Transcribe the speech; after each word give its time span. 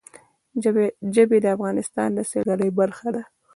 ژبې 1.17 1.37
د 1.41 1.45
افغانستان 1.55 2.09
د 2.13 2.19
سیلګرۍ 2.29 2.69
برخه 2.79 3.07
ده. 3.15 3.23